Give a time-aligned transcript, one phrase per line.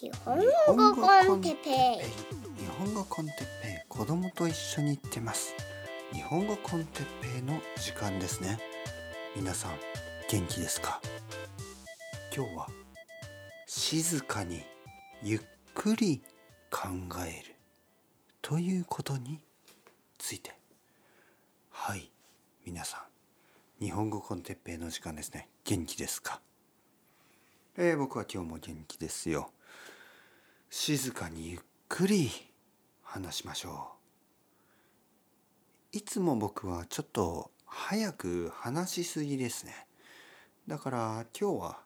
[0.00, 0.36] 日本
[0.76, 1.74] 語コンテッペイ。
[2.56, 3.44] 日本語コンテッペ
[3.84, 3.88] イ。
[3.88, 5.56] 子供と一緒に行ってます。
[6.12, 8.60] 日本語コンテッペイの時間ですね。
[9.34, 9.72] 皆さん
[10.30, 11.00] 元気ですか？
[12.32, 12.68] 今日は
[13.66, 14.62] 静かに
[15.20, 15.40] ゆっ
[15.74, 16.22] くり
[16.70, 16.90] 考
[17.26, 17.56] える。
[18.40, 19.40] ということに
[20.16, 20.54] ついて。
[21.70, 22.08] はい
[22.64, 23.04] 皆さ
[23.80, 23.84] ん。
[23.84, 25.48] 日本語コンテッペイの時間ですね。
[25.64, 26.40] 元気ですか？
[27.76, 29.50] えー、僕は今日も元気ですよ。
[30.70, 32.30] 静かにゆっくり
[33.02, 33.92] 話しましょ
[35.94, 35.96] う。
[35.96, 39.86] いつも僕はちょっと早く話しすぎですね。
[40.66, 41.78] だから今日は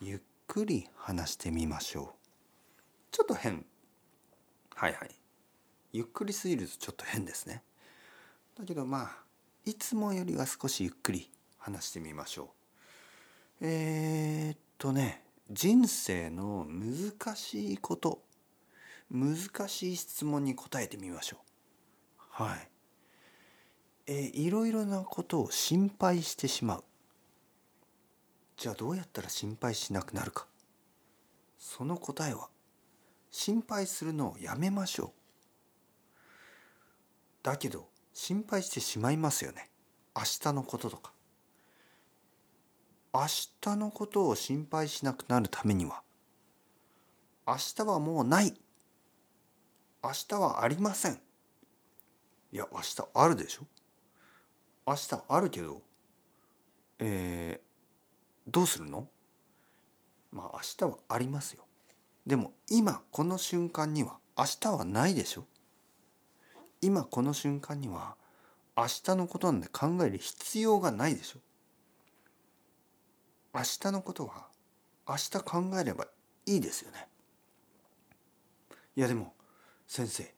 [0.00, 2.06] ゆっくり話してみましょう。
[3.12, 3.64] ちょっと変。
[4.74, 5.10] はいはい。
[5.92, 7.62] ゆっくりすぎるとちょっと変ですね。
[8.58, 9.16] だけどまあ
[9.64, 12.50] いつもよりは少しゆっくり話してみましょ
[13.60, 13.66] う。
[13.68, 15.25] えー、っとね。
[15.50, 18.22] 人生の難しいこと
[19.10, 19.36] 難
[19.68, 22.22] しい質問に答えてみましょう。
[22.30, 22.68] はい。
[24.08, 26.84] えいろいろなことを心配してしまう。
[28.56, 30.46] じゃあどうやったら心配しなくなるか。
[31.58, 32.48] その答えは
[33.30, 35.10] 心配するのをやめましょう。
[37.44, 39.70] だけど心配してしまいますよね。
[40.16, 41.12] 明日のこととか。
[43.16, 43.22] 明
[43.62, 46.02] 日のことを心配しなくなるためには
[47.46, 48.52] 明日はもうない。
[50.04, 51.18] 明日はありません。
[52.52, 53.62] いや明日あるでしょ？
[54.86, 55.80] 明日あるけど
[56.98, 59.08] えー、どうするの？
[60.30, 61.64] まあ明日はありますよ。
[62.26, 65.44] でも今この瞬間には明日はないでしょ？
[66.82, 68.14] 今この瞬間には
[68.76, 71.38] 明日のことなんて考える必要がないでしょ？
[73.56, 74.48] 明日のことは
[75.08, 76.06] 明日考えれば
[76.44, 77.08] いいですよね。
[78.94, 79.32] いやでも
[79.88, 80.34] 先生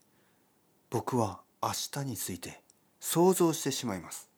[0.89, 1.71] 僕は明
[2.03, 2.63] 日について
[3.01, 4.31] 想像してしまいます。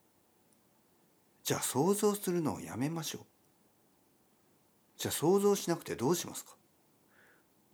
[1.44, 3.22] じゃあ想像するのをやめましょう。
[4.96, 6.52] じゃあ想像しなくてどうしますか。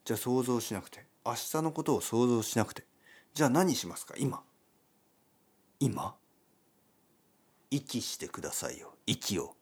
[0.05, 2.85] じゃあ想像しなくて明日のことを想像しなくて
[3.33, 4.43] じゃあ何しますか今。
[5.79, 6.17] 今？
[7.71, 8.95] 息してくださいよ。
[9.07, 9.55] 息を。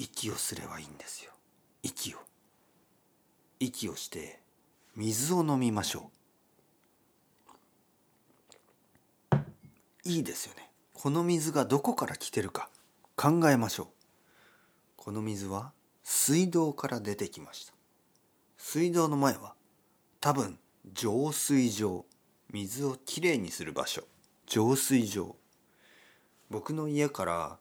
[0.00, 1.30] 息をすればいいんですよ。
[1.82, 2.18] 息を。
[3.58, 4.40] 息をして
[4.96, 6.10] 水を飲みましょ
[9.34, 9.38] う。
[10.04, 10.70] いいですよね。
[10.94, 12.70] この水がどこから来てるか
[13.14, 13.86] 考えましょう。
[14.96, 15.72] この水は
[16.02, 17.74] 水道から出てきました。
[18.56, 19.52] 水道の前は
[20.18, 20.58] 多分
[20.94, 22.06] 浄水場。
[22.50, 24.04] 水をきれいにする場所。
[24.46, 25.36] 浄水場。
[26.48, 27.58] 僕の家から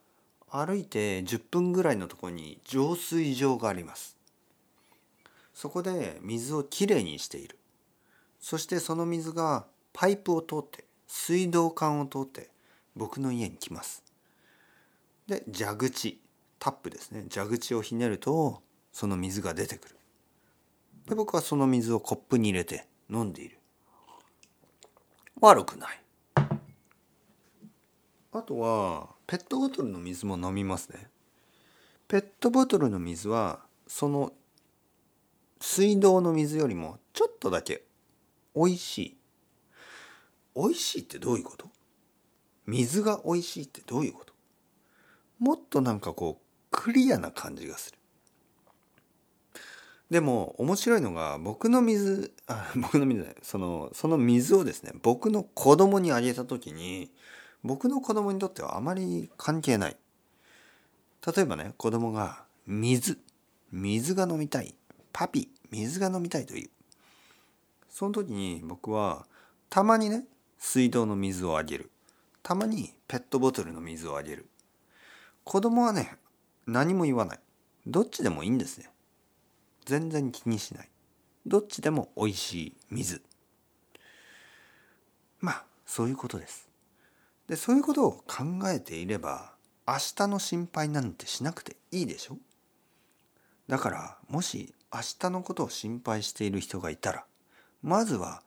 [0.51, 4.17] 歩いて10分ぐらいのところに浄水場があります。
[5.53, 7.57] そこで水をきれいにしている。
[8.39, 12.49] そしてその水がパイプを通って水道管を通って
[12.95, 14.03] 僕の家に来ます。
[15.27, 16.19] で蛇口
[16.57, 17.25] タップですね。
[17.31, 18.61] 蛇口をひねると
[18.91, 19.95] その水が出てくる。
[21.07, 23.57] で僕はその水をコップに入れて飲んでいる。
[25.41, 26.01] 悪くない。
[28.31, 31.07] あとはペットボトルの水も飲みますね。
[32.07, 34.33] ペットボトルの水はその
[35.61, 37.83] 水道の水よりもちょっとだけ
[38.55, 39.17] 美味しい。
[40.55, 41.67] 美味しいってどういうこと？
[42.65, 44.33] 水が美味しいってどういうこと？
[45.37, 47.99] もっとなんかこうクリアな感じがする。
[50.09, 53.35] でも面白いのが僕の水あ僕の水じゃない。
[53.43, 57.11] そのその水をですね僕の子供にあげた時に
[57.63, 59.97] 僕の子供にとってはあまり関係ない。
[61.35, 63.19] 例えばね子供が水
[63.71, 64.75] 水が飲みたい。
[65.11, 66.69] パピ水が飲みたいという。
[67.89, 69.25] その時に僕は
[69.69, 70.23] たまにね
[70.57, 71.89] 水道の水をあげる。
[72.41, 74.45] たまにペットボトルの水をあげる。
[75.43, 76.17] 子供はね
[76.65, 77.39] 何も言わない。
[77.85, 78.89] どっちでもいいんですね。
[79.85, 80.89] 全然気にしない。
[81.45, 83.21] どっちでも美味しい水。
[85.41, 86.68] まあそういうことです。
[87.49, 89.53] でそういうことを考えていれば
[89.87, 92.37] 明日の心配なんてしなくていいでしょ？
[93.67, 97.25] だからもし明日のことを心配している人がいたら
[97.81, 98.43] まずは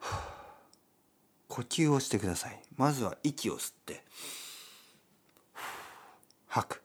[1.48, 2.62] 呼吸をしてください。
[2.76, 4.04] まずは息を吸って
[6.48, 6.82] 吐く。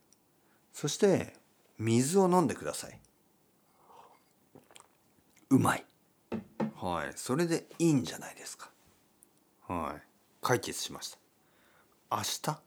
[0.73, 1.37] そして
[1.77, 2.99] 水を飲んでください。
[5.49, 5.85] うまい。
[6.75, 7.13] はい。
[7.15, 8.69] それでいいんじゃないですか。
[9.67, 10.10] はい。
[10.41, 11.19] 解決しました。
[12.17, 12.59] 明日？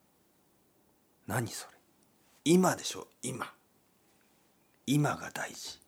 [1.26, 1.78] 何それ？
[2.44, 3.08] 今でしょ？
[3.22, 3.52] 今。
[4.86, 5.80] 今が大事。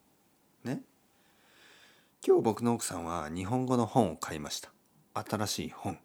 [0.64, 0.82] ね？
[2.26, 4.70] 今日僕の奥さんは日本語の本を買いました。
[5.14, 5.98] 新しい本。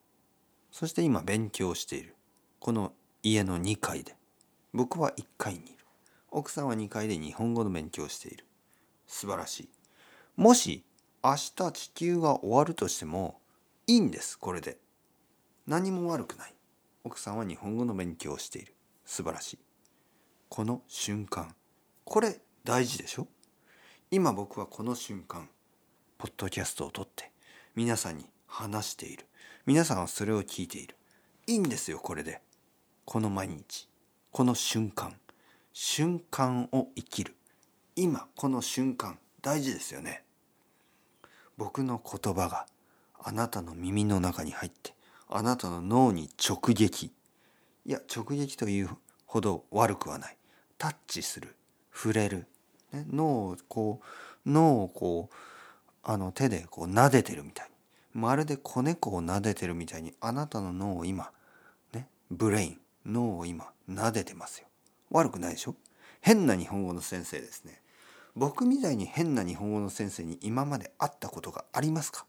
[0.71, 2.15] そして今勉強している。
[2.59, 2.93] この
[3.23, 4.15] 家の2階で。
[4.73, 5.85] 僕は1階にいる。
[6.29, 8.45] 奥さんは2階で日本語の勉強をしている。
[9.07, 9.69] 素晴らしい。
[10.35, 10.85] もし
[11.23, 13.41] 明日地球が終わるとしても
[13.87, 14.37] いいんです。
[14.37, 14.77] これで。
[15.67, 16.53] 何も悪くない。
[17.03, 18.73] 奥さんは日本語の勉強をしている。
[19.05, 19.59] 素晴らしい。
[20.49, 21.55] この瞬間。
[22.03, 23.27] これ大事でしょ？
[24.09, 25.49] 今僕はこの瞬間
[26.17, 27.31] ポッドキャストを撮って
[27.75, 29.25] 皆さんに話している。
[29.65, 30.95] 皆さんはそれを聞いている。
[31.47, 32.41] いいんですよこれで。
[33.05, 33.87] この毎日。
[34.31, 35.15] この瞬間。
[35.73, 37.35] 瞬間を生きる。
[37.95, 40.23] 今この瞬間大事ですよね。
[41.57, 42.65] 僕の言葉が
[43.23, 44.95] あなたの耳の中に入って
[45.31, 47.11] あなたの脳に直撃。
[47.85, 48.89] いや直撃という
[49.25, 50.37] ほど悪くはない。
[50.77, 51.55] タッチする。
[51.93, 52.47] 触れる、
[52.93, 55.35] ね、脳をこう脳をこう
[56.03, 57.71] あの手でこう撫でてるみたいに。
[58.21, 61.31] まるで子猫を撫でてるみたいにあなたの脳を今
[61.93, 64.67] ねブレイン脳を今撫でてますよ。
[65.09, 65.75] 悪くないでしょ？
[66.19, 67.81] 変な日本語の先生ですね。
[68.35, 72.25] 僕みたいに変な日本語の先生に今まで会ったことがありますか？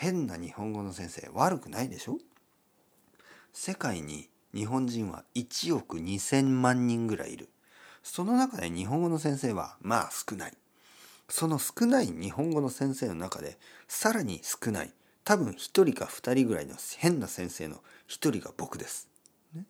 [0.00, 2.16] 変な日本語の先生悪くないでしょ？
[3.52, 7.50] 世界に日本人は1億2,000万人ぐらいいる。
[8.02, 10.54] その中で日本語の先生はまあ少ない。
[11.28, 13.58] その少ない日本語の先生の中で
[13.88, 14.92] さらに少ない。
[15.22, 19.06] 多分1人か2人ぐらいの変な先生の1人が僕です、
[19.54, 19.66] ね、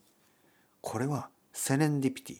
[0.81, 2.37] これはセレンディピティ。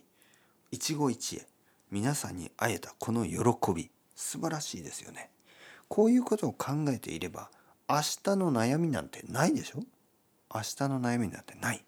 [0.71, 1.47] 一期一会。
[1.91, 3.91] 皆さんに会えたこの喜び。
[4.15, 5.31] 素晴らしいですよね。
[5.89, 7.51] こういうことを考えていれば
[7.91, 9.81] 明日の悩みなんてないでしょ？
[10.55, 11.85] 明日の悩みなんてない。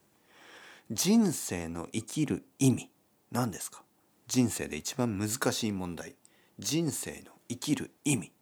[0.90, 2.90] 人生の生きる意味。
[3.31, 3.84] 何ですか？
[4.26, 6.16] 人生で一番難しい問題。
[6.58, 8.32] 人生の生きる意味。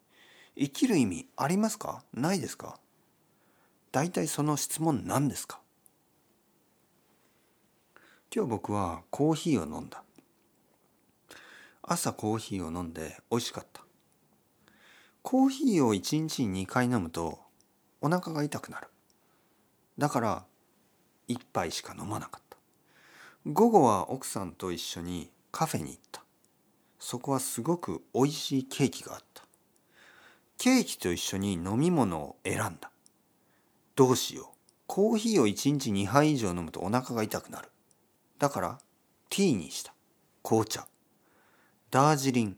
[0.56, 2.02] 生きる意味ありますか？
[2.14, 2.78] ないですか？
[3.92, 5.60] 大体その質問何ですか？
[8.34, 10.02] 今日僕はコーヒーを飲んだ。
[11.82, 13.82] 朝コーヒーを飲んで美味しかった。
[15.20, 17.49] コーヒーを1日に2回飲むと
[18.00, 18.88] お腹が痛くなる。
[19.98, 20.44] だから
[21.28, 22.56] 1杯しか飲まなかった。
[23.46, 26.22] 午後は奥さんと一緒にカフェに行った。
[26.98, 29.44] そこはすごく美味しいケーキがあった。
[30.58, 32.90] ケーキと一緒に飲み物を選んだ。
[33.96, 34.56] どうしよう。
[34.86, 37.70] コーヒーを1日2杯以上飲むとお腹が痛くなる。
[38.38, 38.78] だから
[39.28, 39.94] ティーにした。
[40.42, 40.86] 紅茶。
[41.90, 42.56] ダージリン。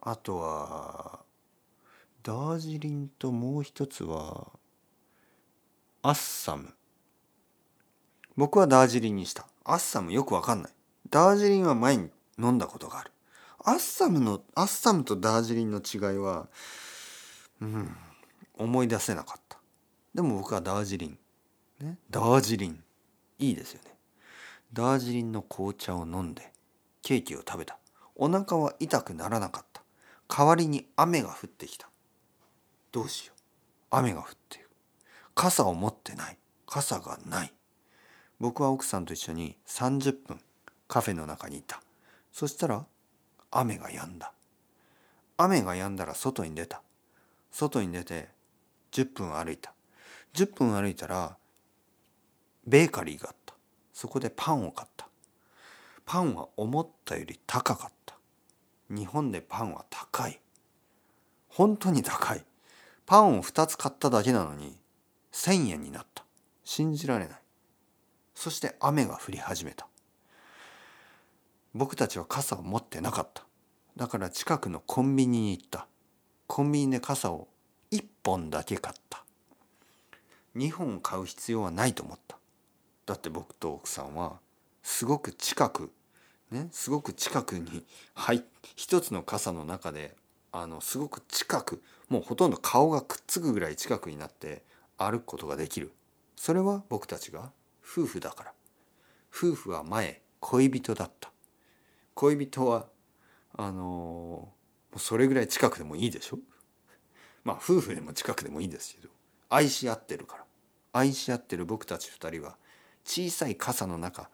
[0.00, 1.20] あとは
[2.22, 4.48] ダージリンともう一つは
[6.02, 6.74] アッサム。
[8.36, 9.46] 僕はダージリンにした。
[9.64, 10.72] アッサムよくわかんない。
[11.10, 13.12] ダージリンは前に飲んだことがある。
[13.64, 16.48] アッサムのアッサムとダージリンの違いは
[17.60, 17.96] うん
[18.56, 19.58] 思い出せなかった。
[20.14, 21.18] でも僕はダージリン。
[21.80, 21.98] ね。
[22.10, 22.82] ダージリン。
[23.38, 23.94] いいですよね。
[24.72, 26.52] ダージリンの紅茶を飲んで
[27.02, 27.78] ケーキを食べた。
[28.16, 29.82] お腹は痛くならなかった。
[30.28, 31.87] 代わりに雨が降ってきた。
[32.92, 33.40] どうしよう。
[33.90, 34.68] 雨が降っている。
[35.34, 36.38] 傘を持ってない。
[36.66, 37.52] 傘がない。
[38.40, 40.40] 僕は奥さんと一緒に30分
[40.86, 41.80] カフェの中にいた。
[42.32, 42.86] そしたら
[43.50, 44.32] 雨が止んだ。
[45.36, 46.82] 雨が止んだら外に出た。
[47.50, 48.28] 外に出て
[48.92, 49.72] 10分歩いた。
[50.34, 51.36] 10分歩いたら
[52.66, 53.54] ベーカリーがあった。
[53.92, 55.08] そこでパンを買った。
[56.04, 58.14] パンは思ったより高かった。
[58.88, 60.40] 日本でパンは高い。
[61.48, 62.44] 本当に高い。
[63.08, 64.76] パンを2つ買っただけなのに
[65.32, 66.24] 1,000円になった。
[66.62, 67.38] 信じられない。
[68.34, 69.86] そして雨が降り始めた。
[71.72, 73.44] 僕たちは傘を持ってなかった。
[73.96, 75.86] だから近くのコンビニに行った。
[76.46, 77.48] コンビニで傘を
[77.92, 79.24] 1本だけ買った。
[80.54, 82.36] 2本買う必要はないと思った。
[83.06, 84.38] だって僕と奥さんは
[84.82, 85.90] すごく近く
[86.50, 88.44] ねすごく近くに入
[88.76, 90.14] 一つの傘の中で
[90.52, 94.62] あのすごく近くもうほとんど顔がくっつくぐらい近くになって
[94.96, 95.92] 歩くことができる。
[96.36, 97.50] それは僕たちが
[97.82, 98.52] 夫婦だから。
[99.30, 101.30] 夫婦は前恋人だった。
[102.14, 102.86] 恋人は
[103.56, 106.38] あのー、それぐらい近くでもいいでしょ？
[107.44, 109.08] まあ夫婦でも近くでもいいんですけど
[109.48, 110.44] 愛し合ってるから。
[110.92, 112.56] 愛し合ってる僕たち二人は
[113.04, 114.30] 小さい傘の中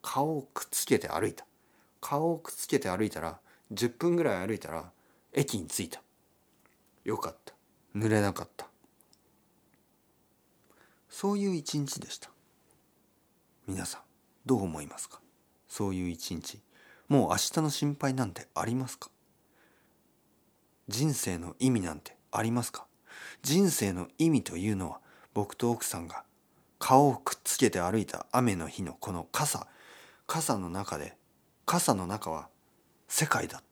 [0.00, 1.44] 顔をくっつけて歩いた。
[2.00, 3.38] 顔をくっつけて歩いたら
[3.72, 4.90] 10分ぐらい歩いたら
[5.36, 6.00] 駅に着いた。
[7.04, 7.54] よかった。
[7.94, 8.66] 濡れなかった。
[11.10, 12.30] そういう一日でした。
[13.66, 14.00] 皆さん
[14.46, 15.20] どう思いますか？
[15.68, 16.62] そういう一日。
[17.08, 19.10] もう明日の心配なんてありますか？
[20.88, 22.86] 人生の意味なんてありますか？
[23.42, 25.00] 人生の意味というのは
[25.34, 26.24] 僕と奥さんが
[26.78, 29.66] 顔をくっつけて歩いた雨の日のこの傘。
[30.26, 31.14] 傘の中で
[31.66, 32.48] 傘の中は
[33.06, 33.65] 世界だった。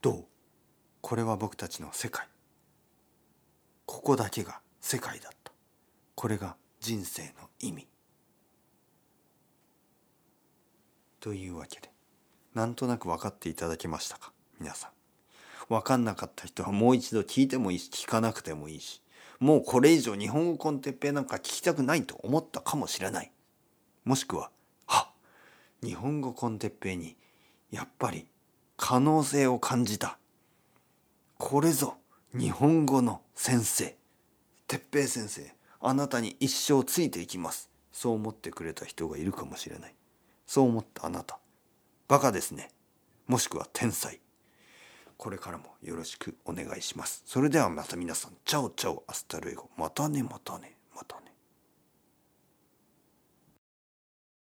[0.00, 0.24] どう？
[1.00, 2.26] これは僕たちの世界。
[3.86, 5.52] ここだけが世界だった。
[6.14, 7.86] これが人生の意味。
[11.20, 11.90] というわけで
[12.54, 14.32] なんとなく分かっていただけましたか？
[14.58, 14.90] 皆さん。
[15.68, 19.02] 分かんなかった人はもう一度聞いてもいいし聞かなくてもいいし
[19.38, 23.30] もうこれ以上日本語コンテッペなんか聞きたくないと思ったかもしれない。
[24.04, 24.50] もしくは
[24.86, 25.10] あ
[25.82, 27.16] 日本語コンテッペに
[27.70, 28.26] やっぱり
[28.82, 30.18] 可能性を感じた。
[31.36, 31.98] これぞ
[32.34, 33.94] 日本語の先生。
[34.66, 37.70] 哲平先生あなたに一生ついていきます。
[37.92, 39.94] そう思ってくれた人がいるかもしれない。
[40.46, 41.38] そう思ったあなた。
[42.08, 42.70] バカですね。
[43.26, 44.18] もしくは天才。
[45.18, 47.22] これからもよろしくお願いします。
[47.26, 48.32] それではまた皆さん。
[48.46, 49.68] Ciao ciao hasta luego。
[49.76, 50.74] またねまたね。